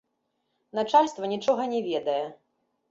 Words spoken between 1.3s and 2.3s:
нічога не ведае.